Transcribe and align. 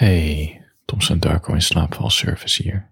Hey, 0.00 0.64
Thompson 0.84 1.18
Darko 1.18 1.52
in 1.52 1.62
slaapvalservice 1.62 2.62
hier. 2.62 2.90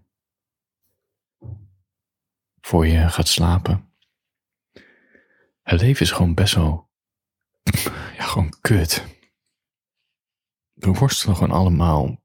Voor 2.61 2.87
je 2.87 3.09
gaat 3.09 3.29
slapen. 3.29 3.93
Het 5.63 5.81
leven 5.81 6.01
is 6.01 6.11
gewoon 6.11 6.35
best 6.35 6.55
wel, 6.55 6.91
ja, 8.17 8.25
gewoon 8.25 8.55
kut. 8.61 9.05
We 10.73 10.93
worstelen 10.93 11.37
gewoon 11.37 11.57
allemaal. 11.57 12.23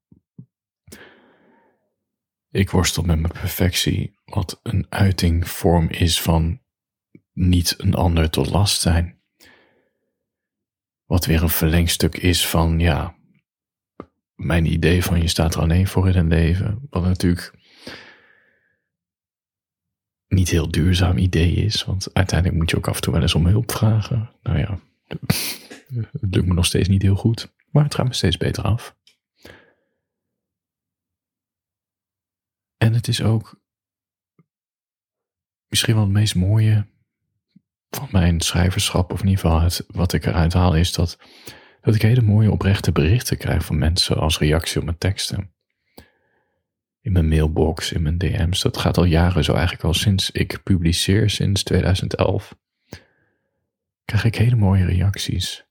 Ik 2.49 2.69
worstel 2.69 3.03
met 3.03 3.19
mijn 3.19 3.33
perfectie, 3.33 4.19
wat 4.25 4.59
een 4.63 4.85
uiting 4.89 5.47
vorm 5.47 5.89
is 5.89 6.21
van 6.21 6.61
niet 7.33 7.75
een 7.77 7.95
ander 7.95 8.29
tot 8.29 8.49
last 8.49 8.81
zijn. 8.81 9.21
Wat 11.05 11.25
weer 11.25 11.41
een 11.41 11.49
verlengstuk 11.49 12.15
is 12.17 12.47
van, 12.47 12.79
ja, 12.79 13.21
mijn 14.43 14.65
idee 14.65 15.03
van 15.03 15.21
je 15.21 15.27
staat 15.27 15.55
er 15.55 15.61
alleen 15.61 15.87
voor 15.87 16.09
in 16.09 16.17
een 16.17 16.27
leven. 16.27 16.87
Wat 16.89 17.03
natuurlijk 17.03 17.53
niet 20.27 20.49
heel 20.49 20.71
duurzaam 20.71 21.17
idee 21.17 21.53
is. 21.53 21.83
Want 21.83 22.13
uiteindelijk 22.13 22.59
moet 22.59 22.69
je 22.69 22.77
ook 22.77 22.87
af 22.87 22.95
en 22.95 23.01
toe 23.01 23.13
wel 23.13 23.21
eens 23.21 23.35
om 23.35 23.45
hulp 23.45 23.71
vragen. 23.71 24.31
Nou 24.41 24.57
ja, 24.57 24.79
het 26.11 26.35
lukt 26.35 26.47
me 26.47 26.53
nog 26.53 26.65
steeds 26.65 26.87
niet 26.87 27.01
heel 27.01 27.15
goed. 27.15 27.53
Maar 27.71 27.83
het 27.83 27.95
gaat 27.95 28.07
me 28.07 28.13
steeds 28.13 28.37
beter 28.37 28.63
af. 28.63 28.95
En 32.77 32.93
het 32.93 33.07
is 33.07 33.21
ook 33.21 33.61
misschien 35.67 35.93
wel 35.93 36.03
het 36.03 36.13
meest 36.13 36.35
mooie 36.35 36.87
van 37.89 38.07
mijn 38.11 38.41
schrijverschap, 38.41 39.11
of 39.11 39.19
in 39.19 39.27
ieder 39.27 39.43
geval 39.43 39.61
het, 39.61 39.85
wat 39.87 40.13
ik 40.13 40.25
eruit 40.25 40.53
haal, 40.53 40.75
is 40.75 40.93
dat 40.93 41.17
dat 41.83 41.95
ik 41.95 42.01
hele 42.01 42.21
mooie 42.21 42.51
oprechte 42.51 42.91
berichten 42.91 43.37
krijg 43.37 43.65
van 43.65 43.77
mensen 43.77 44.17
als 44.17 44.39
reactie 44.39 44.79
op 44.79 44.85
mijn 44.85 44.97
teksten. 44.97 45.51
In 47.01 47.11
mijn 47.11 47.27
mailbox, 47.27 47.91
in 47.91 48.01
mijn 48.01 48.17
DM's. 48.17 48.61
Dat 48.61 48.77
gaat 48.77 48.97
al 48.97 49.03
jaren 49.03 49.43
zo 49.43 49.53
eigenlijk 49.53 49.83
al 49.83 49.93
sinds 49.93 50.31
ik 50.31 50.63
publiceer, 50.63 51.29
sinds 51.29 51.63
2011. 51.63 52.55
Krijg 54.05 54.23
ik 54.23 54.35
hele 54.35 54.55
mooie 54.55 54.85
reacties. 54.85 55.65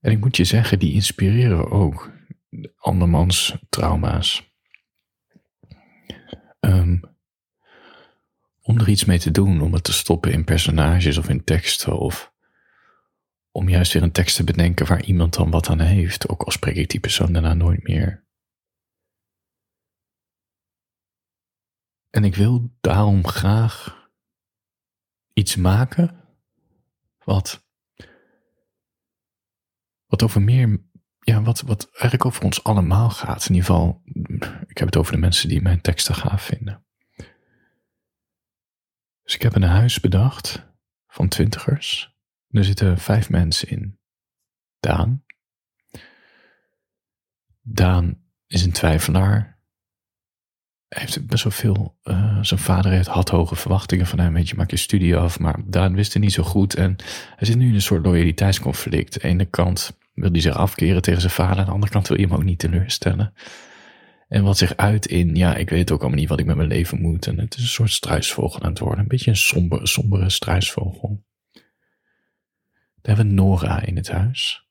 En 0.00 0.10
ik 0.10 0.20
moet 0.20 0.36
je 0.36 0.44
zeggen, 0.44 0.78
die 0.78 0.92
inspireren 0.92 1.70
ook 1.70 2.10
andermans 2.76 3.56
trauma's. 3.68 4.52
Um, 6.60 7.00
om 8.62 8.78
er 8.78 8.88
iets 8.88 9.04
mee 9.04 9.18
te 9.18 9.30
doen, 9.30 9.60
om 9.60 9.72
het 9.72 9.84
te 9.84 9.92
stoppen 9.92 10.32
in 10.32 10.44
personages 10.44 11.18
of 11.18 11.28
in 11.28 11.44
teksten 11.44 11.98
of 11.98 12.29
om 13.50 13.68
juist 13.68 13.92
weer 13.92 14.02
een 14.02 14.12
tekst 14.12 14.36
te 14.36 14.44
bedenken 14.44 14.86
waar 14.86 15.04
iemand 15.04 15.34
dan 15.34 15.50
wat 15.50 15.68
aan 15.68 15.80
heeft, 15.80 16.28
ook 16.28 16.42
al 16.42 16.50
spreek 16.50 16.76
ik 16.76 16.90
die 16.90 17.00
persoon 17.00 17.32
daarna 17.32 17.54
nooit 17.54 17.82
meer. 17.82 18.28
En 22.10 22.24
ik 22.24 22.34
wil 22.34 22.76
daarom 22.80 23.26
graag 23.26 24.08
iets 25.32 25.56
maken 25.56 26.28
wat, 27.18 27.66
wat 30.06 30.22
over 30.22 30.42
meer, 30.42 30.84
ja, 31.18 31.42
wat, 31.42 31.60
wat 31.60 31.84
eigenlijk 31.84 32.24
over 32.24 32.44
ons 32.44 32.64
allemaal 32.64 33.10
gaat. 33.10 33.48
In 33.48 33.54
ieder 33.54 33.70
geval, 33.70 34.02
ik 34.66 34.78
heb 34.78 34.86
het 34.86 34.96
over 34.96 35.12
de 35.12 35.18
mensen 35.18 35.48
die 35.48 35.62
mijn 35.62 35.80
teksten 35.80 36.14
gaaf 36.14 36.42
vinden. 36.42 36.84
Dus 39.22 39.34
ik 39.34 39.42
heb 39.42 39.54
een 39.54 39.62
huis 39.62 40.00
bedacht 40.00 40.66
van 41.06 41.28
twintigers 41.28 42.19
er 42.50 42.64
zitten 42.64 42.98
vijf 42.98 43.30
mensen 43.30 43.68
in. 43.68 43.98
Daan. 44.80 45.24
Daan 47.60 48.22
is 48.46 48.64
een 48.64 48.72
twijfelaar. 48.72 49.58
Hij 50.88 51.02
heeft 51.02 51.26
best 51.26 51.44
wel 51.44 51.52
veel. 51.52 51.98
Uh, 52.04 52.38
zijn 52.42 52.60
vader 52.60 52.92
heeft, 52.92 53.06
had 53.06 53.28
hoge 53.28 53.56
verwachtingen 53.56 54.06
van 54.06 54.18
hem. 54.18 54.32
Weet 54.32 54.48
je, 54.48 54.56
maak 54.56 54.70
je 54.70 54.76
studie 54.76 55.16
af. 55.16 55.38
Maar 55.38 55.60
Daan 55.66 55.94
wist 55.94 56.12
het 56.12 56.22
niet 56.22 56.32
zo 56.32 56.42
goed. 56.42 56.74
En 56.74 56.96
hij 57.36 57.46
zit 57.46 57.56
nu 57.56 57.68
in 57.68 57.74
een 57.74 57.82
soort 57.82 58.04
loyaliteitsconflict. 58.04 59.14
Aan 59.14 59.20
de 59.20 59.28
ene 59.28 59.44
kant 59.44 59.98
wil 60.14 60.30
hij 60.30 60.40
zich 60.40 60.54
afkeren 60.54 61.02
tegen 61.02 61.20
zijn 61.20 61.32
vader. 61.32 61.58
Aan 61.58 61.64
de 61.64 61.70
andere 61.70 61.92
kant 61.92 62.08
wil 62.08 62.16
hij 62.16 62.26
hem 62.26 62.36
ook 62.36 62.44
niet 62.44 62.58
teleurstellen. 62.58 63.32
En 64.28 64.42
wat 64.44 64.58
zich 64.58 64.76
uit 64.76 65.06
in, 65.06 65.34
ja, 65.34 65.54
ik 65.54 65.70
weet 65.70 65.90
ook 65.90 66.00
allemaal 66.00 66.18
niet 66.18 66.28
wat 66.28 66.40
ik 66.40 66.46
met 66.46 66.56
mijn 66.56 66.68
leven 66.68 67.00
moet. 67.00 67.26
En 67.26 67.38
het 67.38 67.56
is 67.56 67.62
een 67.62 67.68
soort 67.68 67.90
struisvogel 67.90 68.62
aan 68.62 68.70
het 68.70 68.78
worden. 68.78 68.98
Een 68.98 69.08
beetje 69.08 69.30
een 69.30 69.36
somber, 69.36 69.88
sombere 69.88 70.30
struisvogel. 70.30 71.24
Daar 73.02 73.16
hebben 73.16 73.34
we 73.34 73.42
Nora 73.42 73.82
in 73.82 73.96
het 73.96 74.10
huis. 74.10 74.68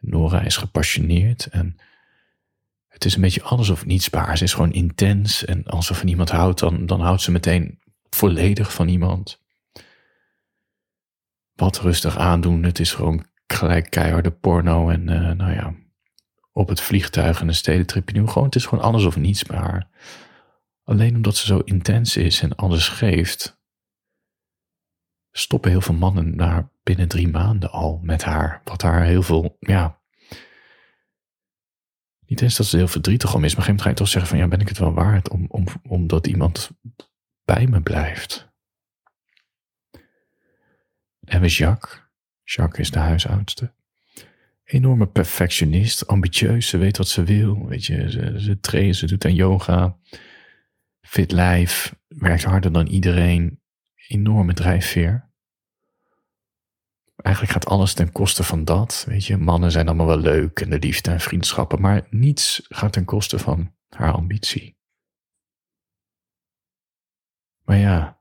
Nora 0.00 0.40
is 0.40 0.56
gepassioneerd 0.56 1.46
en 1.46 1.76
het 2.86 3.04
is 3.04 3.14
een 3.14 3.20
beetje 3.20 3.42
alles 3.42 3.68
of 3.68 3.86
niets 3.86 4.10
bij 4.10 4.36
Ze 4.36 4.44
is 4.44 4.54
gewoon 4.54 4.72
intens 4.72 5.44
en 5.44 5.64
als 5.64 5.86
ze 5.86 5.94
van 5.94 6.08
iemand 6.08 6.30
houdt, 6.30 6.58
dan, 6.58 6.86
dan 6.86 7.00
houdt 7.00 7.22
ze 7.22 7.30
meteen 7.30 7.78
volledig 8.10 8.72
van 8.72 8.88
iemand. 8.88 9.42
Wat 11.52 11.80
rustig 11.80 12.18
aandoen, 12.18 12.62
het 12.62 12.78
is 12.78 12.92
gewoon 12.92 13.26
gelijk 13.46 13.90
keiharde 13.90 14.30
porno 14.30 14.90
en 14.90 15.08
uh, 15.08 15.32
nou 15.32 15.52
ja, 15.52 15.74
op 16.52 16.68
het 16.68 16.80
vliegtuig 16.80 17.40
en 17.40 17.48
een 17.48 17.54
stedentripje 17.54 18.20
nu. 18.20 18.26
Gewoon, 18.26 18.44
het 18.44 18.54
is 18.54 18.66
gewoon 18.66 18.84
alles 18.84 19.04
of 19.04 19.16
niets 19.16 19.48
haar. 19.48 19.88
Alleen 20.84 21.14
omdat 21.16 21.36
ze 21.36 21.46
zo 21.46 21.58
intens 21.58 22.16
is 22.16 22.40
en 22.40 22.54
alles 22.54 22.88
geeft, 22.88 23.60
stoppen 25.32 25.70
heel 25.70 25.80
veel 25.80 25.94
mannen 25.94 26.36
daar 26.36 26.70
binnen 26.86 27.08
drie 27.08 27.28
maanden 27.28 27.70
al 27.70 28.00
met 28.02 28.22
haar. 28.24 28.60
Wat 28.64 28.82
haar 28.82 29.04
heel 29.04 29.22
veel, 29.22 29.56
ja. 29.60 30.00
Niet 32.26 32.40
eens 32.40 32.56
dat 32.56 32.66
ze 32.66 32.76
heel 32.76 32.88
verdrietig 32.88 33.34
om 33.34 33.44
is, 33.44 33.54
maar 33.54 33.64
geen 33.64 33.80
ga 33.80 33.88
je 33.88 33.94
toch 33.94 34.08
zeggen 34.08 34.30
van 34.30 34.38
ja, 34.38 34.48
ben 34.48 34.60
ik 34.60 34.68
het 34.68 34.78
wel 34.78 34.92
waard 34.92 35.28
om, 35.28 35.46
om, 35.48 35.64
omdat 35.82 36.26
iemand 36.26 36.70
bij 37.44 37.66
me 37.66 37.80
blijft. 37.80 38.48
Hebben 41.20 41.48
we 41.48 41.54
Jacques. 41.54 42.02
Jacques 42.44 42.80
is 42.80 42.90
de 42.90 42.98
huisoudste. 42.98 43.74
Enorme 44.64 45.06
perfectionist, 45.06 46.06
ambitieus, 46.06 46.68
ze 46.68 46.78
weet 46.78 46.96
wat 46.96 47.08
ze 47.08 47.24
wil. 47.24 47.66
Weet 47.66 47.84
je, 47.84 48.10
ze, 48.10 48.40
ze 48.40 48.60
traint, 48.60 48.96
ze 48.96 49.06
doet 49.06 49.24
aan 49.24 49.34
yoga. 49.34 49.98
Fit 51.00 51.32
lijf, 51.32 51.94
werkt 52.08 52.44
harder 52.44 52.72
dan 52.72 52.86
iedereen. 52.86 53.60
Enorme 54.08 54.54
drijfveer 54.54 55.25
eigenlijk 57.26 57.52
gaat 57.52 57.66
alles 57.66 57.94
ten 57.94 58.12
koste 58.12 58.42
van 58.42 58.64
dat. 58.64 59.04
Weet 59.08 59.26
je, 59.26 59.36
mannen 59.36 59.70
zijn 59.70 59.86
allemaal 59.86 60.06
wel 60.06 60.18
leuk 60.18 60.60
en 60.60 60.70
de 60.70 60.78
liefde 60.78 61.10
en 61.10 61.20
vriendschappen, 61.20 61.80
maar 61.80 62.06
niets 62.10 62.66
gaat 62.68 62.92
ten 62.92 63.04
koste 63.04 63.38
van 63.38 63.74
haar 63.88 64.12
ambitie. 64.12 64.76
Maar 67.64 67.76
ja, 67.76 68.20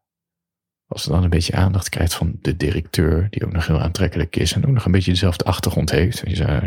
als 0.87 1.03
ze 1.03 1.09
dan 1.09 1.23
een 1.23 1.29
beetje 1.29 1.55
aandacht 1.55 1.89
krijgt 1.89 2.13
van 2.13 2.37
de 2.41 2.57
directeur, 2.57 3.29
die 3.29 3.45
ook 3.45 3.51
nog 3.51 3.67
heel 3.67 3.81
aantrekkelijk 3.81 4.35
is 4.35 4.53
en 4.53 4.65
ook 4.65 4.73
nog 4.73 4.85
een 4.85 4.91
beetje 4.91 5.11
dezelfde 5.11 5.45
achtergrond 5.45 5.91
heeft. 5.91 6.21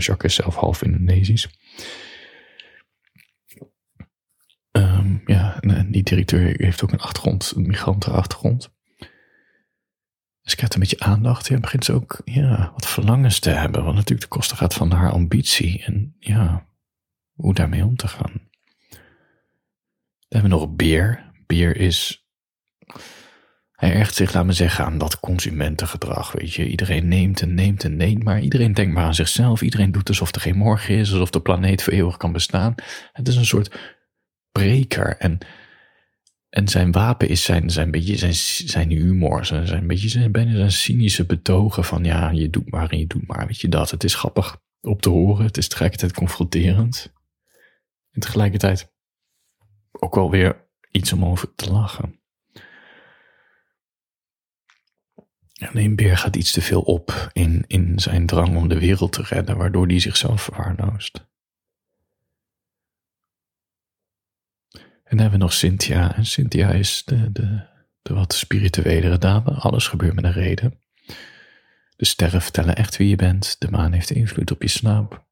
Jacques 0.04 0.24
is 0.24 0.34
zelf 0.34 0.54
half 0.54 0.82
Indonesisch. 0.82 1.48
Um, 4.70 5.22
ja, 5.26 5.60
en 5.60 5.90
die 5.90 6.02
directeur 6.02 6.54
heeft 6.56 6.82
ook 6.82 6.92
een 6.92 7.00
achtergrond, 7.00 7.52
een 7.56 7.66
migrantenachtergrond. 7.66 8.76
Ik 10.50 10.56
krijgt 10.56 10.74
een 10.74 10.80
beetje 10.80 11.00
aandacht. 11.00 11.48
Ja, 11.48 11.58
begint 11.58 11.84
ze 11.84 11.92
ook 11.92 12.20
ja, 12.24 12.70
wat 12.72 12.86
verlangens 12.86 13.38
te 13.38 13.50
hebben. 13.50 13.84
Wat 13.84 13.94
natuurlijk 13.94 14.20
de 14.20 14.36
kosten 14.36 14.56
gaat 14.56 14.74
van 14.74 14.90
haar 14.90 15.12
ambitie. 15.12 15.84
En 15.84 16.16
ja, 16.18 16.66
hoe 17.32 17.54
daarmee 17.54 17.84
om 17.84 17.96
te 17.96 18.08
gaan. 18.08 18.32
Dan 20.28 20.40
hebben 20.40 20.50
we 20.50 20.56
nog 20.56 20.76
Beer. 20.76 21.32
Beer 21.46 21.76
is. 21.76 22.26
Hij 23.72 23.92
ergt 23.92 24.14
zich, 24.14 24.34
laat 24.34 24.44
me 24.44 24.52
zeggen, 24.52 24.84
aan 24.84 24.98
dat 24.98 25.20
consumentengedrag. 25.20 26.32
Weet 26.32 26.54
je, 26.54 26.68
iedereen 26.68 27.08
neemt 27.08 27.40
en 27.40 27.54
neemt 27.54 27.84
en 27.84 27.96
neemt, 27.96 28.24
maar 28.24 28.40
iedereen 28.40 28.74
denkt 28.74 28.94
maar 28.94 29.04
aan 29.04 29.14
zichzelf. 29.14 29.62
Iedereen 29.62 29.92
doet 29.92 30.08
alsof 30.08 30.34
er 30.34 30.40
geen 30.40 30.56
morgen 30.56 30.94
is, 30.94 31.12
alsof 31.12 31.30
de 31.30 31.40
planeet 31.40 31.82
voor 31.82 31.92
eeuwig 31.92 32.16
kan 32.16 32.32
bestaan. 32.32 32.74
Het 33.12 33.28
is 33.28 33.36
een 33.36 33.44
soort 33.44 33.78
breker. 34.52 35.16
En 35.16 35.38
en 36.48 36.68
zijn 36.68 36.92
wapen 36.92 37.28
is 37.28 37.42
zijn, 37.42 37.70
zijn, 37.70 37.90
beetje 37.90 38.16
zijn, 38.16 38.34
zijn 38.68 38.90
humor, 38.90 39.44
zijn, 39.44 39.66
zijn, 39.66 39.86
beetje 39.86 40.08
zijn, 40.08 40.32
bijna 40.32 40.52
zijn 40.52 40.72
cynische 40.72 41.26
betogen 41.26 41.84
van 41.84 42.04
ja, 42.04 42.30
je 42.30 42.50
doet 42.50 42.70
maar 42.70 42.90
en 42.90 42.98
je 42.98 43.06
doet 43.06 43.26
maar, 43.26 43.46
weet 43.46 43.60
je 43.60 43.68
dat. 43.68 43.90
Het 43.90 44.04
is 44.04 44.14
grappig 44.14 44.60
op 44.80 45.02
te 45.02 45.08
horen, 45.08 45.44
het 45.44 45.56
is 45.56 45.68
tegelijkertijd 45.68 46.12
confronterend. 46.12 47.12
En 48.10 48.20
tegelijkertijd 48.20 48.92
ook 49.92 50.14
wel 50.14 50.30
weer 50.30 50.68
iets 50.90 51.12
om 51.12 51.24
over 51.24 51.54
te 51.54 51.72
lachen. 51.72 52.20
Alleen 55.58 55.96
Beer 55.96 56.16
gaat 56.16 56.36
iets 56.36 56.52
te 56.52 56.60
veel 56.60 56.80
op 56.80 57.30
in, 57.32 57.64
in 57.66 57.98
zijn 57.98 58.26
drang 58.26 58.56
om 58.56 58.68
de 58.68 58.78
wereld 58.78 59.12
te 59.12 59.22
redden, 59.22 59.56
waardoor 59.56 59.86
hij 59.86 60.00
zichzelf 60.00 60.42
verwaarloost. 60.42 61.27
En 65.08 65.16
dan 65.16 65.18
hebben 65.18 65.38
we 65.38 65.44
nog 65.44 65.52
Cynthia. 65.52 66.14
En 66.16 66.26
Cynthia 66.26 66.70
is 66.70 67.04
de, 67.04 67.32
de, 67.32 67.66
de 68.02 68.14
wat 68.14 68.34
spirituelere 68.34 69.18
dame. 69.18 69.50
Alles 69.50 69.86
gebeurt 69.86 70.14
met 70.14 70.24
een 70.24 70.32
reden. 70.32 70.80
De 71.96 72.04
sterren 72.04 72.42
vertellen 72.42 72.76
echt 72.76 72.96
wie 72.96 73.08
je 73.08 73.16
bent. 73.16 73.56
De 73.60 73.70
maan 73.70 73.92
heeft 73.92 74.10
invloed 74.10 74.50
op 74.50 74.62
je 74.62 74.68
slaap. 74.68 75.26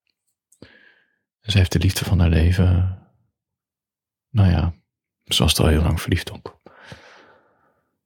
En 1.40 1.52
ze 1.52 1.58
heeft 1.58 1.73
de 1.73 1.78
liefde 1.78 2.05
van 2.05 2.19
haar 2.19 2.28
leven. 2.28 2.99
Nou 4.31 4.50
ja, 4.50 4.75
ze 5.25 5.43
was 5.43 5.55
er 5.55 5.64
al 5.64 5.70
heel 5.70 5.82
lang 5.82 6.00
verliefd 6.00 6.31
op. 6.31 6.61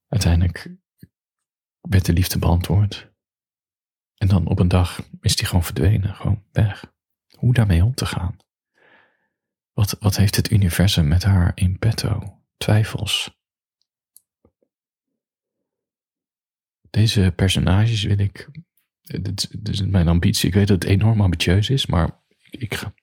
Uiteindelijk 0.09 0.71
werd 1.81 2.05
de 2.05 2.13
liefde 2.13 2.39
beantwoord. 2.39 3.13
En 4.17 4.29
dan 4.29 4.47
op 4.47 4.59
een 4.59 4.69
dag 4.69 5.03
is 5.21 5.37
die 5.37 5.47
gewoon 5.47 5.65
verdwenen, 5.65 6.15
gewoon 6.15 6.45
weg. 6.53 6.93
Hoe 7.37 7.55
daarmee 7.55 7.85
om 7.85 7.95
te 7.95 8.07
gaan? 8.07 8.37
Wat, 9.73 9.97
wat 10.01 10.17
heeft 10.17 10.37
het 10.37 10.51
universum 10.51 11.09
met 11.09 11.23
haar 11.23 11.53
in 11.55 11.79
petto? 11.79 12.43
Twijfels. 12.57 13.39
Deze 16.91 17.33
personages 17.37 18.03
wil 18.03 18.19
ik. 18.19 18.49
Dit, 19.01 19.51
is 19.63 19.83
mijn 19.83 20.09
ambitie. 20.09 20.49
Ik 20.49 20.55
weet 20.55 20.69
dat 20.69 20.83
het 20.83 20.91
enorm 20.91 21.21
ambitieus 21.21 21.71
is, 21.71 21.87
maar 21.87 22.23
ik, 22.51 22.75
ga. 22.75 22.95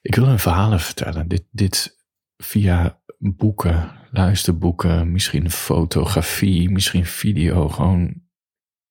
Ik 0.00 0.14
wil 0.14 0.26
hun 0.26 0.38
verhalen 0.38 0.80
vertellen. 0.80 1.28
Dit, 1.28 1.44
dit 1.50 1.96
via 2.36 3.02
boeken, 3.18 4.08
luisterboeken, 4.10 5.12
misschien 5.12 5.50
fotografie, 5.50 6.70
misschien 6.70 7.06
video. 7.06 7.68
Gewoon 7.68 8.27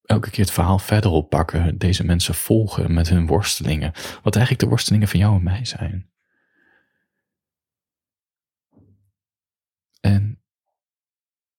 elke 0.07 0.29
keer 0.29 0.43
het 0.43 0.53
verhaal 0.53 0.79
verder 0.79 1.11
oppakken. 1.11 1.77
Deze 1.77 2.05
mensen 2.05 2.35
volgen 2.35 2.93
met 2.93 3.09
hun 3.09 3.27
worstelingen. 3.27 3.91
Wat 4.23 4.35
eigenlijk 4.35 4.59
de 4.63 4.69
worstelingen 4.69 5.07
van 5.07 5.19
jou 5.19 5.35
en 5.35 5.43
mij 5.43 5.65
zijn. 5.65 6.09
En 10.01 10.41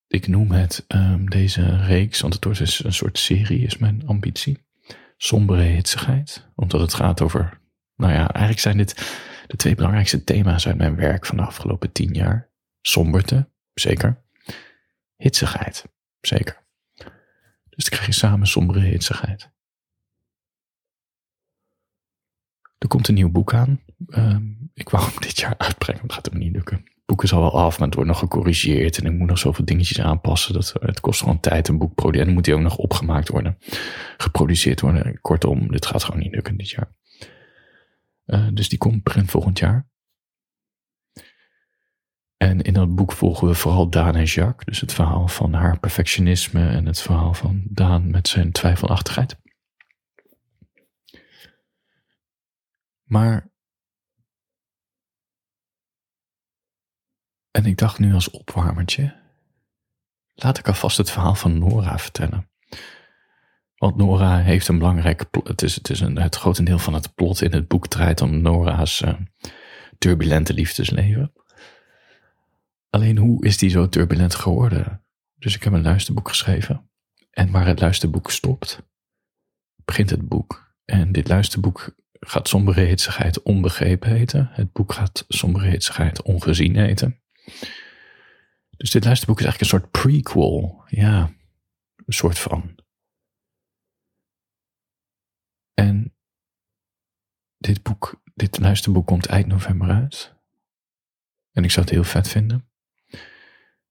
ik 0.06 0.26
noem 0.26 0.50
het 0.50 0.84
um, 0.88 1.30
deze 1.30 1.76
reeks, 1.76 2.20
want 2.20 2.34
het 2.34 2.44
wordt 2.44 2.58
dus 2.58 2.84
een 2.84 2.92
soort 2.92 3.18
serie, 3.18 3.66
is 3.66 3.78
mijn 3.78 4.06
ambitie. 4.06 4.66
Sombere 5.16 5.62
hitsigheid, 5.62 6.48
omdat 6.54 6.80
het 6.80 6.94
gaat 6.94 7.20
over, 7.20 7.60
nou 7.96 8.12
ja, 8.12 8.18
eigenlijk 8.18 8.58
zijn 8.58 8.76
dit 8.76 9.16
de 9.46 9.56
twee 9.56 9.74
belangrijkste 9.74 10.24
thema's 10.24 10.66
uit 10.66 10.76
mijn 10.76 10.96
werk 10.96 11.26
van 11.26 11.36
de 11.36 11.42
afgelopen 11.42 11.92
tien 11.92 12.14
jaar. 12.14 12.50
Somberte, 12.80 13.50
zeker. 13.74 14.22
Hitsigheid, 15.16 15.84
zeker. 16.20 16.66
Dus 17.78 17.88
dan 17.88 17.98
krijg 17.98 18.06
je 18.06 18.26
samen 18.26 18.46
sombere 18.46 18.80
hitsigheid. 18.80 19.50
Er 22.78 22.88
komt 22.88 23.08
een 23.08 23.14
nieuw 23.14 23.30
boek 23.30 23.54
aan. 23.54 23.80
Um, 24.08 24.70
ik 24.74 24.88
wou 24.88 25.04
hem 25.04 25.20
dit 25.26 25.38
jaar 25.40 25.54
uitbrengen, 25.58 26.00
maar 26.00 26.08
dat 26.08 26.16
gaat 26.16 26.32
hem 26.32 26.38
niet 26.38 26.52
lukken. 26.52 26.76
Het 26.76 27.06
boek 27.06 27.22
is 27.22 27.32
al 27.32 27.40
wel 27.40 27.58
af, 27.58 27.78
maar 27.78 27.86
het 27.86 27.94
wordt 27.94 28.10
nog 28.10 28.18
gecorrigeerd. 28.18 28.98
En 28.98 29.04
ik 29.06 29.18
moet 29.18 29.28
nog 29.28 29.38
zoveel 29.38 29.64
dingetjes 29.64 30.00
aanpassen. 30.00 30.52
Dat, 30.54 30.74
het 30.80 31.00
kost 31.00 31.20
gewoon 31.20 31.40
tijd 31.40 31.68
een 31.68 31.78
boek 31.78 31.94
produceren. 31.94 32.20
En 32.20 32.26
dan 32.26 32.34
moet 32.34 32.46
hij 32.46 32.54
ook 32.54 32.60
nog 32.60 32.76
opgemaakt 32.76 33.28
worden. 33.28 33.58
Geproduceerd 34.16 34.80
worden. 34.80 35.20
Kortom, 35.20 35.70
dit 35.70 35.86
gaat 35.86 36.04
gewoon 36.04 36.20
niet 36.20 36.34
lukken 36.34 36.56
dit 36.56 36.70
jaar. 36.70 36.92
Uh, 38.26 38.48
dus 38.52 38.68
die 38.68 38.78
komt 38.78 39.02
begin 39.02 39.26
volgend 39.26 39.58
jaar. 39.58 39.88
En 42.38 42.60
in 42.60 42.72
dat 42.72 42.94
boek 42.94 43.12
volgen 43.12 43.48
we 43.48 43.54
vooral 43.54 43.90
Daan 43.90 44.14
en 44.14 44.24
Jacques. 44.24 44.64
Dus 44.64 44.80
het 44.80 44.92
verhaal 44.92 45.28
van 45.28 45.52
haar 45.52 45.78
perfectionisme 45.78 46.68
en 46.68 46.86
het 46.86 47.00
verhaal 47.00 47.34
van 47.34 47.62
Daan 47.64 48.10
met 48.10 48.28
zijn 48.28 48.52
twijfelachtigheid. 48.52 49.36
Maar. 53.02 53.50
En 57.50 57.64
ik 57.64 57.76
dacht 57.76 57.98
nu 57.98 58.14
als 58.14 58.30
opwarmertje. 58.30 59.16
Laat 60.34 60.58
ik 60.58 60.68
alvast 60.68 60.96
het 60.96 61.10
verhaal 61.10 61.34
van 61.34 61.58
Nora 61.58 61.98
vertellen. 61.98 62.50
Want 63.76 63.96
Nora 63.96 64.38
heeft 64.38 64.68
een 64.68 64.78
belangrijk. 64.78 65.24
Het 65.42 65.62
is, 65.62 65.74
het 65.74 65.90
is 65.90 66.00
een, 66.00 66.18
het 66.18 66.36
grotendeel 66.36 66.78
van 66.78 66.94
het 66.94 67.14
plot 67.14 67.42
in 67.42 67.52
het 67.52 67.68
boek 67.68 67.86
draait 67.86 68.20
om 68.20 68.40
Nora's 68.40 69.00
uh, 69.00 69.14
turbulente 69.98 70.54
liefdesleven. 70.54 71.32
Alleen 72.90 73.16
hoe 73.16 73.44
is 73.44 73.58
die 73.58 73.70
zo 73.70 73.88
turbulent 73.88 74.34
geworden? 74.34 75.04
Dus 75.34 75.54
ik 75.54 75.62
heb 75.62 75.72
een 75.72 75.82
luisterboek 75.82 76.28
geschreven. 76.28 76.90
En 77.30 77.50
waar 77.50 77.66
het 77.66 77.80
luisterboek 77.80 78.30
stopt, 78.30 78.82
begint 79.84 80.10
het 80.10 80.28
boek. 80.28 80.74
En 80.84 81.12
dit 81.12 81.28
luisterboek 81.28 81.94
gaat 82.12 82.48
sombere 82.48 82.80
hitsigheid 82.80 83.42
onbegrepen 83.42 84.10
heten. 84.10 84.48
Het 84.52 84.72
boek 84.72 84.92
gaat 84.92 85.24
sombere 85.28 85.68
hitsigheid 85.68 86.22
ongezien 86.22 86.76
heten. 86.76 87.22
Dus 88.76 88.90
dit 88.90 89.04
luisterboek 89.04 89.38
is 89.38 89.44
eigenlijk 89.44 89.72
een 89.72 89.78
soort 89.78 89.90
prequel. 89.90 90.84
Ja, 90.86 91.32
een 91.96 92.12
soort 92.12 92.38
van. 92.38 92.74
En 95.74 96.16
dit 97.58 97.82
boek, 97.82 98.22
dit 98.34 98.58
luisterboek 98.58 99.06
komt 99.06 99.26
eind 99.26 99.46
november 99.46 99.90
uit. 99.90 100.36
En 101.52 101.64
ik 101.64 101.70
zou 101.70 101.84
het 101.86 101.94
heel 101.94 102.04
vet 102.04 102.28
vinden 102.28 102.67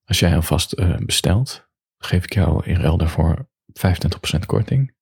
als 0.08 0.18
jij 0.18 0.34
alvast 0.34 0.78
uh, 0.78 0.96
bestelt, 0.96 1.68
geef 1.98 2.24
ik 2.24 2.34
jou 2.34 2.64
in 2.64 2.76
ruil 2.76 2.96
daarvoor 2.96 3.48
25% 3.66 4.46
korting. 4.46 4.94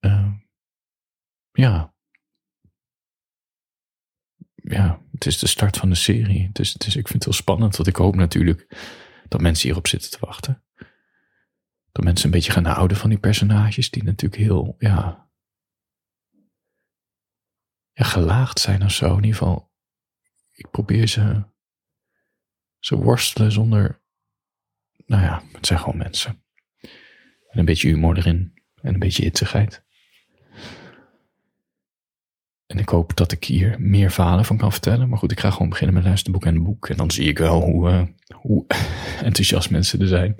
Uh, 0.00 0.32
ja. 1.52 1.94
Ja, 4.54 5.02
het 5.12 5.26
is 5.26 5.38
de 5.38 5.46
start 5.46 5.76
van 5.76 5.88
de 5.88 5.94
serie. 5.94 6.50
Dus, 6.52 6.72
dus 6.72 6.96
ik 6.96 7.08
vind 7.08 7.12
het 7.12 7.24
heel 7.24 7.32
spannend. 7.32 7.76
Want 7.76 7.88
ik 7.88 7.96
hoop 7.96 8.14
natuurlijk 8.14 8.76
dat 9.28 9.40
mensen 9.40 9.66
hierop 9.66 9.86
zitten 9.86 10.10
te 10.10 10.18
wachten. 10.20 10.64
Dat 11.92 12.04
mensen 12.04 12.24
een 12.26 12.30
beetje 12.30 12.52
gaan 12.52 12.64
houden 12.64 12.96
van 12.96 13.10
die 13.10 13.18
personages. 13.18 13.90
Die 13.90 14.04
natuurlijk 14.04 14.42
heel, 14.42 14.76
ja. 14.78 15.28
Ja, 17.92 18.04
gelaagd 18.04 18.58
zijn 18.58 18.84
of 18.84 18.92
zo. 18.92 19.06
In 19.06 19.24
ieder 19.24 19.38
geval, 19.38 19.72
ik 20.52 20.70
probeer 20.70 21.06
ze 21.06 21.52
ze 22.84 22.96
worstelen 22.96 23.52
zonder, 23.52 24.00
nou 25.06 25.22
ja, 25.22 25.42
het 25.52 25.66
zijn 25.66 25.78
gewoon 25.78 25.96
mensen. 25.96 26.42
En 27.48 27.58
een 27.58 27.64
beetje 27.64 27.88
humor 27.88 28.16
erin 28.16 28.52
en 28.82 28.94
een 28.94 29.00
beetje 29.00 29.22
hitsigheid. 29.22 29.82
En 32.66 32.78
ik 32.78 32.88
hoop 32.88 33.16
dat 33.16 33.32
ik 33.32 33.44
hier 33.44 33.80
meer 33.80 34.10
verhalen 34.10 34.44
van 34.44 34.56
kan 34.56 34.72
vertellen. 34.72 35.08
Maar 35.08 35.18
goed, 35.18 35.32
ik 35.32 35.40
ga 35.40 35.50
gewoon 35.50 35.68
beginnen 35.68 35.94
met 35.94 36.04
luisterboek 36.04 36.44
en 36.44 36.62
boek. 36.62 36.88
En 36.88 36.96
dan 36.96 37.10
zie 37.10 37.28
ik 37.28 37.38
wel 37.38 37.62
hoe, 37.62 37.90
uh, 37.90 38.02
hoe 38.34 38.64
enthousiast 39.28 39.70
mensen 39.70 40.00
er 40.00 40.08
zijn. 40.08 40.34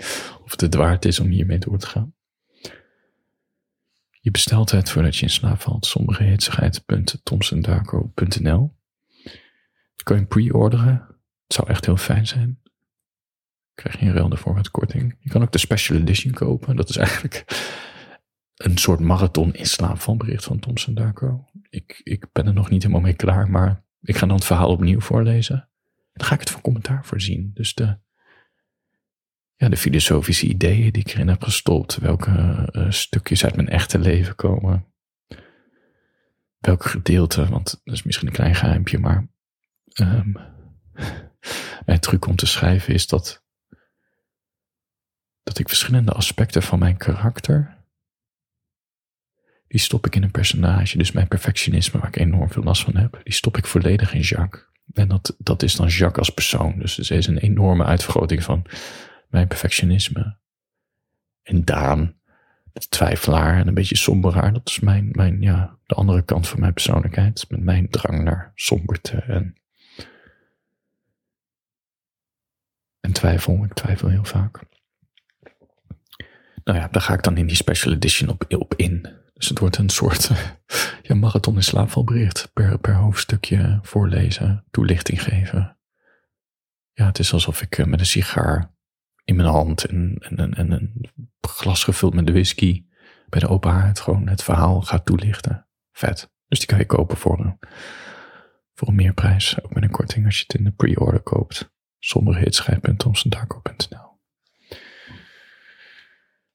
Of 0.45 0.51
het 0.51 0.61
het 0.61 0.75
waard 0.75 1.05
is 1.05 1.21
om 1.21 1.29
hiermee 1.29 1.59
door 1.59 1.79
te 1.79 1.87
gaan. 1.87 2.15
Je 4.11 4.31
bestelt 4.31 4.71
het 4.71 4.91
voordat 4.91 5.17
je 5.17 5.23
in 5.23 5.31
slaap 5.31 5.61
valt. 5.61 5.87
Sommige 5.87 6.23
hitsigheid.thomsendarko.nl 6.23 8.77
kan 10.03 10.19
je 10.19 10.27
pre-orderen 10.27 11.14
zou 11.55 11.69
echt 11.69 11.87
heel 11.87 11.97
fijn 11.97 12.27
zijn. 12.27 12.63
Krijg 13.75 14.01
je 14.01 14.07
een 14.07 14.13
ruil 14.13 14.29
daarvoor 14.29 14.71
korting. 14.71 15.17
Je 15.21 15.31
kan 15.31 15.43
ook 15.43 15.53
de 15.53 15.59
special 15.59 15.99
edition 15.99 16.33
kopen. 16.33 16.77
Dat 16.77 16.89
is 16.89 16.97
eigenlijk 16.97 17.45
een 18.55 18.79
soort 18.79 19.01
marathon 19.01 19.55
in 19.55 19.67
slaap 19.67 20.01
van 20.01 20.19
bericht 20.19 20.45
van 20.45 20.59
Thomson 20.59 20.95
Darko. 20.95 21.45
Ik, 21.71 22.01
ik 22.05 22.27
ben 22.33 22.47
er 22.47 22.55
nog 22.55 22.71
niet 22.71 22.83
helemaal 22.83 23.03
mee 23.03 23.15
klaar, 23.15 23.51
maar 23.51 23.85
ik 24.01 24.17
ga 24.17 24.27
dan 24.27 24.37
het 24.37 24.45
verhaal 24.45 24.71
opnieuw 24.71 25.01
voorlezen. 25.01 25.57
En 25.57 26.21
dan 26.21 26.27
ga 26.27 26.35
ik 26.35 26.41
het 26.41 26.51
van 26.51 26.61
commentaar 26.61 27.05
voorzien. 27.05 27.51
Dus 27.55 27.75
de, 27.75 27.99
ja, 29.57 29.69
de 29.69 29.77
filosofische 29.77 30.47
ideeën 30.47 30.93
die 30.93 31.03
ik 31.03 31.13
erin 31.13 31.29
heb 31.29 31.43
gestopt. 31.43 31.97
Welke 31.97 32.69
uh, 32.73 32.91
stukjes 32.91 33.45
uit 33.45 33.57
mijn 33.57 33.69
echte 33.69 33.99
leven 33.99 34.35
komen. 34.35 34.87
Welke 36.59 36.89
gedeelte, 36.89 37.49
want 37.49 37.81
dat 37.85 37.95
is 37.95 38.03
misschien 38.03 38.27
een 38.27 38.33
klein 38.33 38.55
geheimpje, 38.55 38.99
maar 38.99 39.29
um, 40.01 40.37
een 41.85 42.01
truc 42.01 42.27
om 42.27 42.37
te 42.37 42.47
schrijven 42.47 42.95
is 42.95 43.07
dat, 43.07 43.45
dat 45.43 45.59
ik 45.59 45.69
verschillende 45.69 46.13
aspecten 46.13 46.63
van 46.63 46.79
mijn 46.79 46.97
karakter, 46.97 47.85
die 49.67 49.81
stop 49.81 50.07
ik 50.07 50.17
in 50.17 50.23
een 50.23 50.31
personage. 50.31 50.99
Dus 50.99 51.13
mijn 51.13 51.29
perfectionisme, 51.29 52.01
waar 52.01 52.09
ik 52.09 52.17
enorm 52.17 52.51
veel 52.51 52.63
last 52.63 52.83
van 52.83 52.97
heb, 52.97 53.21
die 53.23 53.33
stop 53.33 53.57
ik 53.57 53.67
volledig 53.67 54.15
in 54.15 54.21
Jacques. 54.21 54.65
En 54.93 55.09
dat, 55.09 55.35
dat 55.39 55.63
is 55.63 55.75
dan 55.75 55.87
Jacques 55.87 56.19
als 56.19 56.31
persoon. 56.31 56.79
Dus 56.79 57.11
er 57.11 57.17
is 57.17 57.27
een 57.27 57.39
enorme 57.39 57.85
uitvergroting 57.85 58.43
van 58.43 58.65
mijn 59.29 59.49
perfectionisme. 59.49 60.37
En 61.43 61.65
Daan, 61.65 62.15
de 62.73 62.89
twijfelaar 62.89 63.59
en 63.59 63.69
een 63.69 63.75
beetje 63.75 63.97
somberaar, 63.97 64.53
dat 64.53 64.69
is 64.69 64.81
mijn, 64.81 65.09
mijn, 65.13 65.41
ja, 65.41 65.79
de 65.87 65.95
andere 65.95 66.23
kant 66.23 66.49
van 66.49 66.61
mijn 66.61 66.73
persoonlijkheid. 66.73 67.45
Met 67.49 67.61
mijn 67.61 67.89
drang 67.91 68.25
naar 68.25 68.53
somberte 68.55 69.17
en 69.17 69.55
twijfel. 73.15 73.65
Ik 73.65 73.75
twijfel 73.75 74.09
heel 74.09 74.25
vaak. 74.25 74.61
Nou 76.65 76.79
ja, 76.79 76.89
daar 76.89 77.03
ga 77.03 77.15
ik 77.15 77.23
dan 77.23 77.37
in 77.37 77.47
die 77.47 77.57
special 77.57 77.93
edition 77.93 78.29
op, 78.29 78.75
in. 78.77 79.09
Dus 79.35 79.49
het 79.49 79.59
wordt 79.59 79.77
een 79.77 79.89
soort 79.89 80.31
ja, 81.03 81.15
marathon 81.15 81.55
in 81.55 81.63
slaapvalbericht. 81.63 82.51
Per, 82.53 82.79
per 82.79 82.95
hoofdstukje 82.95 83.79
voorlezen, 83.83 84.65
toelichting 84.71 85.23
geven. 85.23 85.79
Ja, 86.93 87.07
het 87.07 87.19
is 87.19 87.33
alsof 87.33 87.63
ik 87.63 87.79
eh, 87.79 87.87
met 87.87 88.01
een 88.01 88.07
sigaar 88.07 88.75
in 89.25 89.37
mijn 89.37 89.49
hand 89.49 89.85
en, 89.85 90.17
en, 90.19 90.55
en, 90.55 90.71
een 90.71 91.11
glas 91.41 91.85
gevuld 91.85 92.15
met 92.15 92.31
whisky 92.31 92.85
bij 93.29 93.41
de 93.41 93.49
open 93.49 93.71
haard 93.71 94.01
gewoon 94.01 94.29
het 94.29 94.43
verhaal 94.43 94.81
ga 94.81 94.99
toelichten. 94.99 95.69
Vet. 95.93 96.33
Dus 96.49 96.59
die 96.59 96.69
kan 96.69 96.79
je 96.79 96.87
kopen 96.87 97.17
voor 97.17 97.41
een, 97.41 97.59
voor 98.75 98.89
een 98.89 98.95
meerprijs. 98.95 99.63
Ook 99.63 99.75
met 99.75 99.83
een 99.83 99.91
korting 99.91 100.27
als 100.27 100.37
je 100.37 100.45
het 100.47 100.57
in 100.57 100.65
de 100.65 100.71
pre-order 100.71 101.21
koopt. 101.21 101.74
Somberhitsschijf.tomsendarko.nl 102.05 104.19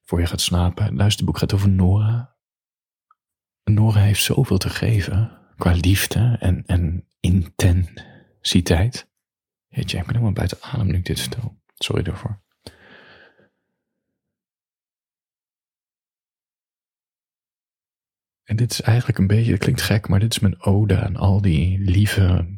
Voor 0.04 0.20
je 0.20 0.26
gaat 0.26 0.42
slapen. 0.42 0.84
Het 0.84 0.94
luisterboek 0.94 1.38
gaat 1.38 1.54
over 1.54 1.70
Nora. 1.70 2.36
Nora 3.64 4.00
heeft 4.00 4.24
zoveel 4.24 4.58
te 4.58 4.70
geven. 4.70 5.38
Qua 5.58 5.72
liefde 5.72 6.38
en, 6.40 6.64
en 6.66 7.08
intensiteit. 7.20 9.10
Jeetje, 9.68 9.98
ik 9.98 10.04
ben 10.04 10.12
helemaal 10.12 10.34
buiten 10.34 10.58
adem 10.62 10.88
nu 10.88 10.98
ik 10.98 11.06
dit 11.06 11.20
vertel. 11.20 11.62
Sorry 11.76 12.04
daarvoor. 12.04 12.42
En 18.44 18.56
dit 18.56 18.72
is 18.72 18.82
eigenlijk 18.82 19.18
een 19.18 19.28
beetje, 19.28 19.52
het 19.52 19.62
klinkt 19.62 19.82
gek, 19.82 20.08
maar 20.08 20.20
dit 20.20 20.32
is 20.32 20.40
mijn 20.40 20.62
ode 20.62 21.00
aan 21.00 21.16
al 21.16 21.42
die 21.42 21.80
lieve 21.80 22.58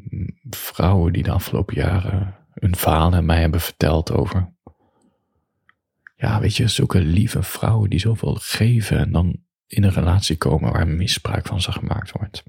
vrouwen 0.50 1.13
die 1.13 1.24
de 1.24 1.31
afgelopen 1.31 1.75
jaren 1.75 2.40
hun 2.61 2.75
verhalen 2.75 3.17
aan 3.17 3.25
mij 3.25 3.39
hebben 3.39 3.61
verteld 3.61 4.11
over. 4.11 4.53
Ja, 6.15 6.39
weet 6.39 6.55
je, 6.55 6.67
zulke 6.67 6.99
lieve 7.01 7.43
vrouwen 7.43 7.89
die 7.89 7.99
zoveel 7.99 8.35
geven 8.35 8.97
en 8.97 9.11
dan 9.11 9.43
in 9.67 9.83
een 9.83 9.91
relatie 9.91 10.37
komen 10.37 10.71
waar 10.71 10.87
misbruik 10.87 11.45
van 11.45 11.61
ze 11.61 11.71
gemaakt 11.71 12.11
wordt. 12.11 12.43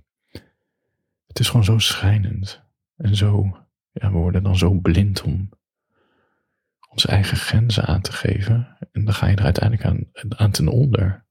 Het 1.26 1.38
is 1.38 1.46
gewoon 1.46 1.64
zo 1.64 1.78
schijnend. 1.78 2.62
En 2.96 3.16
zo, 3.16 3.56
ja, 3.92 4.10
we 4.10 4.18
worden 4.18 4.42
dan 4.42 4.56
zo 4.56 4.74
blind 4.74 5.22
om 5.22 5.48
onze 6.88 7.08
eigen 7.08 7.36
grenzen 7.36 7.84
aan 7.84 8.00
te 8.00 8.12
geven. 8.12 8.76
En 8.92 9.04
dan 9.04 9.14
ga 9.14 9.26
je 9.26 9.36
er 9.36 9.44
uiteindelijk 9.44 9.88
aan, 9.88 10.10
aan 10.38 10.50
ten 10.50 10.68
onder. 10.68 11.24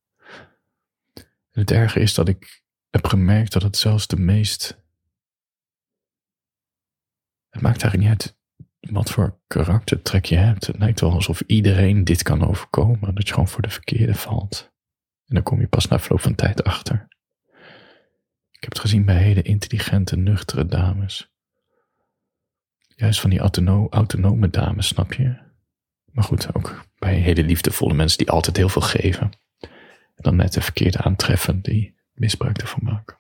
En 1.52 1.62
het 1.62 1.72
erge 1.72 2.00
is 2.00 2.14
dat 2.14 2.28
ik 2.28 2.64
heb 2.90 3.06
gemerkt 3.06 3.52
dat 3.52 3.62
het 3.62 3.78
zelfs 3.78 4.08
de 4.08 4.20
meest. 4.20 4.80
Het 7.50 7.62
maakt 7.62 7.82
eigenlijk 7.82 8.12
niet 8.12 8.22
uit 8.22 8.40
wat 8.82 9.12
voor 9.12 9.40
karaktertrek 9.48 10.26
je 10.26 10.36
hebt. 10.36 10.68
Het 10.68 10.80
lijkt 10.80 11.00
wel 11.00 11.12
alsof 11.12 11.42
iedereen 11.42 12.04
dit 12.04 12.24
kan 12.24 12.48
overkomen. 12.48 13.16
Dat 13.16 13.28
je 13.28 13.34
gewoon 13.34 13.48
voor 13.48 13.62
de 13.62 13.70
verkeerde 13.70 14.16
valt. 14.16 14.72
En 15.26 15.36
dan 15.36 15.44
kom 15.44 15.60
je 15.60 15.68
pas 15.68 15.88
na 15.88 16.00
verloop 16.00 16.22
van 16.22 16.36
tijd 16.36 16.64
achter. 16.64 17.08
Ik 18.52 18.68
heb 18.68 18.70
het 18.70 18.80
gezien 18.80 19.06
bij 19.06 19.18
hele 19.18 19.42
intelligente, 19.42 20.18
nuchtere 20.18 20.66
dames. 20.66 21.30
Juist 22.96 23.20
van 23.20 23.30
die 23.30 23.40
autonome 23.90 24.50
dames, 24.50 24.88
snap 24.88 25.14
je? 25.14 25.38
Maar 26.12 26.24
goed, 26.24 26.56
ook 26.56 26.86
bij 26.98 27.16
hele 27.16 27.44
liefdevolle 27.44 27.94
mensen 27.94 28.18
die 28.18 28.30
altijd 28.30 28.58
heel 28.58 28.70
veel 28.70 28.82
geven. 28.82 29.32
En 29.60 29.70
dan 30.16 30.36
net 30.36 30.54
de 30.54 30.62
verkeerde 30.62 30.98
aantreffen 30.98 31.62
die 31.62 31.96
misbruik 32.14 32.58
ervan 32.58 32.84
maken. 32.84 33.18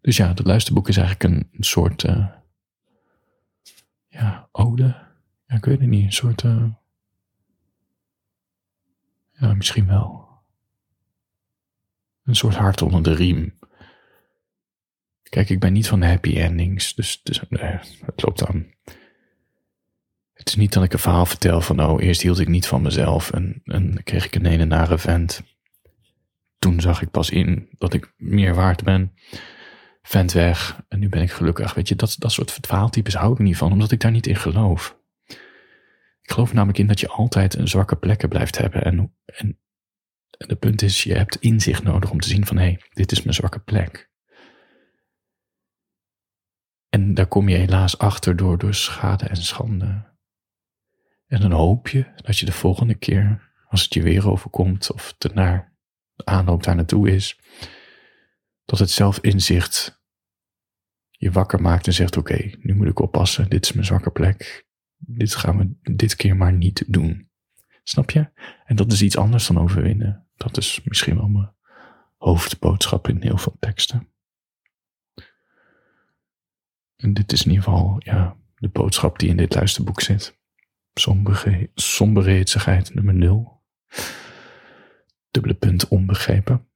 Dus 0.00 0.16
ja, 0.16 0.28
het 0.28 0.44
luisterboek 0.44 0.88
is 0.88 0.96
eigenlijk 0.96 1.34
een, 1.34 1.48
soort 1.64 2.02
uh, 2.02 2.26
ja, 4.18 4.48
ode. 4.52 4.96
Ja, 5.46 5.56
ik 5.56 5.64
weet 5.64 5.80
het 5.80 5.88
niet. 5.88 6.04
Een 6.04 6.12
soort. 6.12 6.42
Uh, 6.42 6.64
ja, 9.32 9.54
misschien 9.54 9.86
wel. 9.86 10.28
Een 12.24 12.36
soort 12.36 12.54
hart 12.54 12.82
onder 12.82 13.02
de 13.02 13.14
riem. 13.14 13.58
Kijk, 15.22 15.50
ik 15.50 15.60
ben 15.60 15.72
niet 15.72 15.88
van 15.88 16.00
de 16.00 16.06
happy 16.06 16.36
endings, 16.36 16.94
dus, 16.94 17.20
het 17.24 18.22
loopt 18.22 18.38
dan. 18.38 18.66
Het 20.32 20.48
is 20.48 20.56
niet 20.56 20.72
dat 20.72 20.84
ik 20.84 20.92
een 20.92 20.98
verhaal 20.98 21.26
vertel 21.26 21.60
van, 21.60 21.84
oh, 21.84 22.02
eerst 22.02 22.22
hield 22.22 22.38
ik 22.38 22.48
niet 22.48 22.66
van 22.66 22.82
mezelf 22.82 23.30
en, 23.30 23.60
en 23.64 24.02
kreeg 24.02 24.24
ik 24.24 24.34
een 24.34 24.46
ene 24.46 24.64
nare 24.64 24.98
vent. 24.98 25.42
Toen 26.58 26.80
zag 26.80 27.02
ik 27.02 27.10
pas 27.10 27.30
in 27.30 27.68
dat 27.78 27.94
ik 27.94 28.12
meer 28.16 28.54
waard 28.54 28.84
ben. 28.84 29.12
Vent 30.02 30.32
weg 30.32 30.82
nu 30.98 31.08
ben 31.08 31.22
ik 31.22 31.30
gelukkig. 31.30 31.74
Weet 31.74 31.88
je, 31.88 31.96
dat, 31.96 32.16
dat 32.18 32.32
soort 32.32 32.52
verhaaltypes 32.52 33.14
hou 33.14 33.32
ik 33.32 33.38
niet 33.38 33.56
van, 33.56 33.72
omdat 33.72 33.90
ik 33.90 34.00
daar 34.00 34.10
niet 34.10 34.26
in 34.26 34.36
geloof. 34.36 34.98
Ik 36.22 36.32
geloof 36.32 36.52
namelijk 36.52 36.78
in 36.78 36.86
dat 36.86 37.00
je 37.00 37.08
altijd 37.08 37.54
een 37.54 37.68
zwakke 37.68 37.96
plekken 37.96 38.28
blijft 38.28 38.58
hebben. 38.58 38.84
En, 38.84 39.14
en, 39.24 39.58
en 40.38 40.48
de 40.48 40.56
punt 40.56 40.82
is, 40.82 41.02
je 41.02 41.14
hebt 41.14 41.36
inzicht 41.36 41.82
nodig 41.82 42.10
om 42.10 42.20
te 42.20 42.28
zien 42.28 42.46
van, 42.46 42.56
hé, 42.56 42.64
hey, 42.64 42.80
dit 42.92 43.12
is 43.12 43.22
mijn 43.22 43.34
zwakke 43.34 43.58
plek. 43.60 44.10
En 46.88 47.14
daar 47.14 47.26
kom 47.26 47.48
je 47.48 47.56
helaas 47.56 47.98
achter 47.98 48.36
door, 48.36 48.58
door 48.58 48.74
schade 48.74 49.26
en 49.26 49.36
schande. 49.36 50.14
En 51.26 51.40
dan 51.40 51.52
hoop 51.52 51.88
je 51.88 52.12
dat 52.16 52.38
je 52.38 52.46
de 52.46 52.52
volgende 52.52 52.94
keer, 52.94 53.52
als 53.68 53.82
het 53.82 53.94
je 53.94 54.02
weer 54.02 54.30
overkomt, 54.30 54.92
of 54.92 55.14
de, 55.18 55.30
naar, 55.34 55.76
aanloop 56.24 56.62
daar 56.62 56.76
naartoe 56.76 57.10
is, 57.10 57.40
dat 58.64 58.78
het 58.78 58.90
zelfinzicht 58.90 59.95
je 61.16 61.30
wakker 61.30 61.60
maakt 61.60 61.86
en 61.86 61.92
zegt: 61.92 62.16
Oké, 62.16 62.50
nu 62.60 62.74
moet 62.74 62.86
ik 62.86 62.98
oppassen, 62.98 63.48
dit 63.48 63.64
is 63.64 63.72
mijn 63.72 63.86
zwakke 63.86 64.10
plek. 64.10 64.66
Dit 64.96 65.34
gaan 65.34 65.58
we 65.58 65.94
dit 65.94 66.16
keer 66.16 66.36
maar 66.36 66.52
niet 66.52 66.84
doen. 66.86 67.30
Snap 67.82 68.10
je? 68.10 68.30
En 68.64 68.76
dat 68.76 68.92
is 68.92 69.02
iets 69.02 69.16
anders 69.16 69.46
dan 69.46 69.58
overwinnen. 69.58 70.26
Dat 70.34 70.56
is 70.56 70.80
misschien 70.84 71.16
wel 71.16 71.28
mijn 71.28 71.54
hoofdboodschap 72.16 73.08
in 73.08 73.22
heel 73.22 73.38
veel 73.38 73.56
teksten. 73.58 74.08
En 76.96 77.14
dit 77.14 77.32
is 77.32 77.44
in 77.44 77.50
ieder 77.50 77.64
geval 77.64 77.96
ja, 77.98 78.36
de 78.56 78.68
boodschap 78.68 79.18
die 79.18 79.28
in 79.28 79.36
dit 79.36 79.54
luisterboek 79.54 80.00
zit. 80.00 80.38
Sombere, 80.94 81.70
somberheidsigheid 81.74 82.94
nummer 82.94 83.14
0. 83.14 83.62
Dubbele 85.30 85.54
punt 85.54 85.88
onbegrepen. 85.88 86.68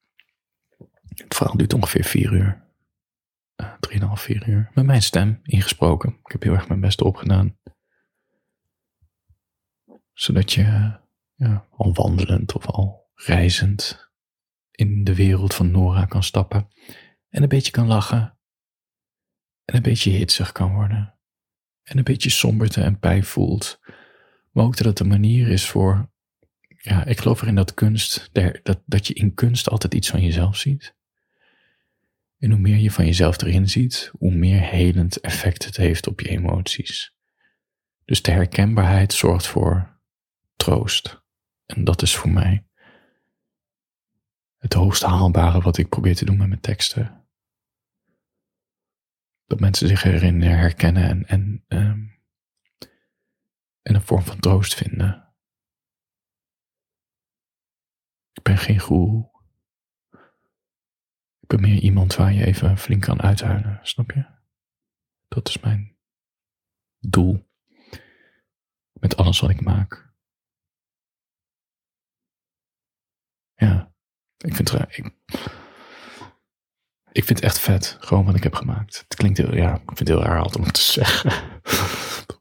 Het 1.08 1.34
verhaal 1.34 1.56
duurt 1.56 1.74
ongeveer 1.74 2.04
4 2.04 2.32
uur. 2.32 2.59
Uh, 3.90 4.00
3,5, 4.00 4.22
4 4.22 4.48
uur. 4.48 4.70
Met 4.74 4.84
mijn 4.84 5.02
stem 5.02 5.40
ingesproken. 5.42 6.18
Ik 6.24 6.32
heb 6.32 6.42
heel 6.42 6.52
erg 6.52 6.68
mijn 6.68 6.80
best 6.80 7.00
opgedaan. 7.00 7.58
Zodat 10.12 10.52
je 10.52 10.62
ja, 11.34 11.66
al 11.70 11.94
wandelend 11.94 12.52
of 12.52 12.66
al 12.66 13.10
reizend 13.14 14.10
in 14.70 15.04
de 15.04 15.14
wereld 15.14 15.54
van 15.54 15.70
Nora 15.70 16.04
kan 16.04 16.22
stappen. 16.22 16.68
En 17.28 17.42
een 17.42 17.48
beetje 17.48 17.70
kan 17.70 17.86
lachen 17.86 18.38
en 19.64 19.76
een 19.76 19.82
beetje 19.82 20.10
hitsig 20.10 20.52
kan 20.52 20.74
worden. 20.74 21.18
En 21.82 21.98
een 21.98 22.04
beetje 22.04 22.30
somberte 22.30 22.82
en 22.82 22.98
pijn 22.98 23.24
voelt. 23.24 23.80
Maar 24.50 24.64
ook 24.64 24.76
dat 24.76 24.86
het 24.86 25.00
een 25.00 25.08
manier 25.08 25.48
is 25.48 25.68
voor, 25.68 26.10
ja, 26.66 27.04
ik 27.04 27.18
geloof 27.18 27.42
erin 27.42 27.54
dat 27.54 27.74
kunst, 27.74 28.30
dat, 28.32 28.82
dat 28.86 29.06
je 29.06 29.14
in 29.14 29.34
kunst 29.34 29.68
altijd 29.68 29.94
iets 29.94 30.10
van 30.10 30.22
jezelf 30.22 30.56
ziet. 30.56 30.98
En 32.40 32.50
hoe 32.50 32.60
meer 32.60 32.76
je 32.76 32.90
van 32.90 33.04
jezelf 33.04 33.42
erin 33.42 33.68
ziet, 33.68 34.10
hoe 34.18 34.34
meer 34.34 34.60
helend 34.60 35.20
effect 35.20 35.64
het 35.64 35.76
heeft 35.76 36.06
op 36.06 36.20
je 36.20 36.28
emoties. 36.28 37.14
Dus 38.04 38.22
de 38.22 38.30
herkenbaarheid 38.30 39.12
zorgt 39.12 39.46
voor 39.46 40.00
troost. 40.56 41.22
En 41.66 41.84
dat 41.84 42.02
is 42.02 42.16
voor 42.16 42.30
mij 42.30 42.64
het 44.56 44.72
hoogst 44.72 45.02
haalbare 45.02 45.60
wat 45.60 45.78
ik 45.78 45.88
probeer 45.88 46.16
te 46.16 46.24
doen 46.24 46.36
met 46.36 46.48
mijn 46.48 46.60
teksten 46.60 47.20
dat 49.50 49.60
mensen 49.60 49.88
zich 49.88 50.04
erin 50.04 50.42
herkennen 50.42 51.26
en, 51.26 51.64
en, 51.68 52.18
en 53.82 53.94
een 53.94 54.02
vorm 54.02 54.22
van 54.22 54.40
troost 54.40 54.74
vinden. 54.74 55.34
Ik 58.32 58.42
ben 58.42 58.58
geen 58.58 58.78
goeroe. 58.78 59.39
Ben 61.50 61.60
meer 61.60 61.78
iemand 61.78 62.16
waar 62.16 62.32
je 62.32 62.44
even 62.44 62.78
flink 62.78 63.02
kan 63.02 63.22
uithuilen, 63.22 63.80
snap 63.82 64.10
je? 64.10 64.24
Dat 65.28 65.48
is 65.48 65.60
mijn 65.60 65.96
doel 66.98 67.48
met 68.92 69.16
alles 69.16 69.40
wat 69.40 69.50
ik 69.50 69.60
maak. 69.60 70.12
Ja, 73.54 73.92
ik 74.36 74.54
vind 74.54 74.70
het. 74.70 74.96
Ik, 74.96 75.14
ik 77.12 77.24
vind 77.24 77.28
het 77.28 77.42
echt 77.42 77.58
vet, 77.58 77.96
gewoon 78.00 78.24
wat 78.24 78.34
ik 78.34 78.42
heb 78.42 78.54
gemaakt. 78.54 79.04
Het 79.08 79.14
klinkt 79.14 79.38
heel, 79.38 79.54
ja, 79.54 79.74
ik 79.74 79.82
vind 79.84 79.98
het 79.98 80.08
heel 80.08 80.22
raar 80.22 80.42
altijd 80.42 80.64
om 80.64 80.72
te 80.72 80.80
zeggen. 81.00 81.32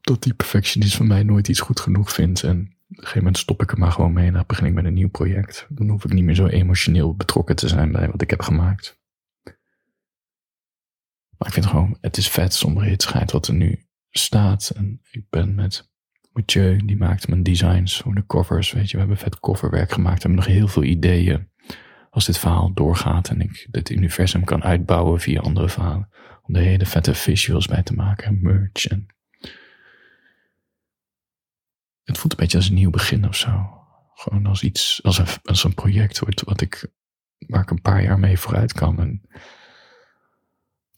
dat 0.00 0.22
die 0.22 0.34
perfectionist 0.34 0.96
van 0.96 1.06
mij 1.06 1.22
nooit 1.22 1.48
iets 1.48 1.60
goed 1.60 1.80
genoeg 1.80 2.12
vindt. 2.12 2.42
En 2.42 2.60
op 2.60 2.66
een 2.88 2.96
gegeven 2.96 3.18
moment 3.18 3.38
stop 3.38 3.62
ik 3.62 3.72
er 3.72 3.78
maar 3.78 3.92
gewoon 3.92 4.12
mee 4.12 4.26
en 4.26 4.32
dan 4.32 4.44
begin 4.46 4.66
ik 4.66 4.72
met 4.72 4.84
een 4.84 4.94
nieuw 4.94 5.10
project. 5.10 5.66
Dan 5.68 5.88
hoef 5.88 6.04
ik 6.04 6.12
niet 6.12 6.24
meer 6.24 6.34
zo 6.34 6.46
emotioneel 6.46 7.14
betrokken 7.14 7.56
te 7.56 7.68
zijn 7.68 7.92
bij 7.92 8.10
wat 8.10 8.22
ik 8.22 8.30
heb 8.30 8.42
gemaakt. 8.42 8.99
Maar 11.40 11.48
ik 11.48 11.54
vind 11.54 11.66
gewoon, 11.66 11.98
het 12.00 12.16
is 12.16 12.28
vet 12.28 12.54
zonder 12.54 12.82
hitschheid 12.82 13.32
wat 13.32 13.46
er 13.46 13.54
nu 13.54 13.86
staat. 14.10 14.72
En 14.76 15.00
ik 15.10 15.24
ben 15.30 15.54
met 15.54 15.90
Mathieu, 16.32 16.76
die 16.84 16.96
maakt 16.96 17.28
mijn 17.28 17.42
designs 17.42 17.98
voor 17.98 18.14
de 18.14 18.26
covers. 18.26 18.72
Weet 18.72 18.86
je, 18.86 18.92
we 18.92 18.98
hebben 18.98 19.16
vet 19.16 19.40
coverwerk 19.40 19.92
gemaakt. 19.92 20.22
We 20.22 20.28
hebben 20.28 20.44
nog 20.44 20.54
heel 20.54 20.68
veel 20.68 20.82
ideeën 20.82 21.50
als 22.10 22.26
dit 22.26 22.38
verhaal 22.38 22.72
doorgaat 22.74 23.28
en 23.28 23.40
ik 23.40 23.66
dit 23.70 23.90
universum 23.90 24.44
kan 24.44 24.62
uitbouwen 24.62 25.20
via 25.20 25.40
andere 25.40 25.68
verhalen. 25.68 26.08
Om 26.42 26.54
er 26.54 26.62
hele 26.62 26.86
vette 26.86 27.14
visuals 27.14 27.66
bij 27.66 27.82
te 27.82 27.94
maken 27.94 28.42
merch. 28.42 28.86
En 28.86 29.06
het 32.04 32.18
voelt 32.18 32.32
een 32.32 32.38
beetje 32.38 32.56
als 32.56 32.68
een 32.68 32.74
nieuw 32.74 32.90
begin 32.90 33.28
of 33.28 33.36
zo. 33.36 33.78
Gewoon 34.14 34.46
als 34.46 34.62
iets, 34.62 35.00
als 35.02 35.18
een, 35.18 35.26
als 35.42 35.64
een 35.64 35.74
project 35.74 36.18
wat, 36.18 36.40
wat 36.40 36.60
ik, 36.60 36.90
waar 37.38 37.62
ik 37.62 37.70
een 37.70 37.82
paar 37.82 38.02
jaar 38.02 38.18
mee 38.18 38.38
vooruit 38.38 38.72
kan. 38.72 39.00
En 39.00 39.22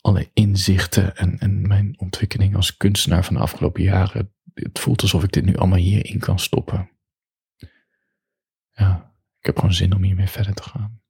alle 0.02 0.30
inzichten 0.32 1.16
en, 1.16 1.38
en 1.38 1.66
mijn 1.68 1.98
ontwikkeling 1.98 2.56
als 2.56 2.76
kunstenaar 2.76 3.24
van 3.24 3.34
de 3.34 3.40
afgelopen 3.40 3.82
jaren. 3.82 4.34
Het 4.54 4.78
voelt 4.78 5.02
alsof 5.02 5.22
ik 5.22 5.32
dit 5.32 5.44
nu 5.44 5.56
allemaal 5.56 5.78
hierin 5.78 6.18
kan 6.18 6.38
stoppen. 6.38 6.90
Ja, 8.72 9.14
ik 9.38 9.46
heb 9.46 9.56
gewoon 9.58 9.74
zin 9.74 9.94
om 9.94 10.02
hiermee 10.02 10.28
verder 10.28 10.54
te 10.54 10.62
gaan. 10.62 11.00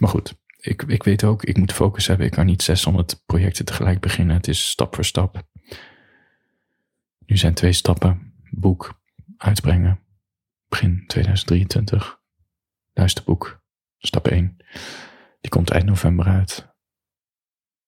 Maar 0.00 0.08
goed, 0.08 0.34
ik, 0.56 0.82
ik 0.82 1.02
weet 1.02 1.24
ook, 1.24 1.44
ik 1.44 1.56
moet 1.56 1.72
focus 1.72 2.06
hebben. 2.06 2.26
Ik 2.26 2.32
kan 2.32 2.46
niet 2.46 2.62
600 2.62 3.22
projecten 3.26 3.64
tegelijk 3.64 4.00
beginnen. 4.00 4.36
Het 4.36 4.48
is 4.48 4.70
stap 4.70 4.94
voor 4.94 5.04
stap. 5.04 5.48
Nu 7.26 7.36
zijn 7.36 7.54
twee 7.54 7.72
stappen. 7.72 8.34
Boek 8.50 9.00
uitbrengen. 9.36 10.00
Begin 10.68 11.04
2023. 11.06 12.20
Luisterboek. 12.92 13.62
Stap 13.98 14.28
1. 14.28 14.56
Die 15.40 15.50
komt 15.50 15.70
eind 15.70 15.86
november 15.86 16.26
uit. 16.26 16.71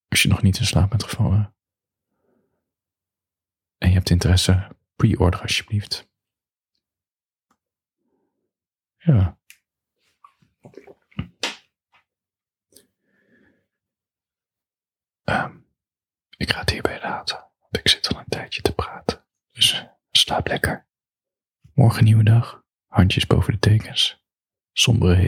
Als 0.08 0.23
je 0.23 0.28
nog 0.28 0.42
niet 0.42 0.58
in 0.58 0.66
slaap 0.66 0.90
bent 0.90 1.02
gevallen. 1.02 1.54
En 3.78 3.88
je 3.88 3.94
hebt 3.94 4.11
interesse, 4.11 4.76
pre-order 4.96 5.40
alsjeblieft. 5.40 6.08
Ja. 8.96 9.38
Um, 15.25 15.66
ik 16.37 16.52
ga 16.52 16.61
het 16.61 16.70
hierbij 16.70 17.00
laten, 17.00 17.37
want 17.37 17.76
ik 17.76 17.88
zit 17.88 18.08
al 18.08 18.18
een 18.18 18.28
tijdje 18.28 18.62
te 18.62 18.75
praten. 18.75 19.25
Dus 19.50 19.87
slaap 20.11 20.46
lekker. 20.46 20.87
Morgen 21.75 22.04
nieuwe 22.04 22.25
dag. 22.25 22.64
Handjes 22.87 23.26
boven 23.26 23.52
de 23.52 23.58
tekens. 23.58 24.23
Sombere 24.73 25.23